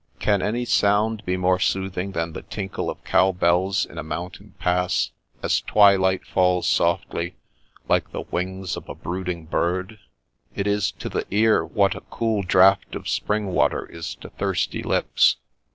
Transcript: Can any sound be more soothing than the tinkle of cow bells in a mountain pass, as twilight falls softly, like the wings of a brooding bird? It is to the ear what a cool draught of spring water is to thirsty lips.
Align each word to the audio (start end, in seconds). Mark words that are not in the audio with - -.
Can 0.17 0.41
any 0.41 0.65
sound 0.65 1.23
be 1.25 1.37
more 1.37 1.59
soothing 1.59 2.13
than 2.13 2.33
the 2.33 2.41
tinkle 2.41 2.89
of 2.89 3.03
cow 3.03 3.31
bells 3.31 3.85
in 3.85 3.99
a 3.99 4.03
mountain 4.03 4.55
pass, 4.57 5.11
as 5.43 5.61
twilight 5.61 6.25
falls 6.25 6.65
softly, 6.67 7.35
like 7.87 8.11
the 8.11 8.23
wings 8.31 8.75
of 8.75 8.89
a 8.89 8.95
brooding 8.95 9.45
bird? 9.45 9.99
It 10.55 10.65
is 10.65 10.89
to 10.93 11.07
the 11.07 11.27
ear 11.29 11.63
what 11.63 11.93
a 11.93 12.01
cool 12.01 12.41
draught 12.41 12.95
of 12.95 13.07
spring 13.07 13.49
water 13.53 13.85
is 13.85 14.15
to 14.21 14.31
thirsty 14.31 14.81
lips. 14.81 15.35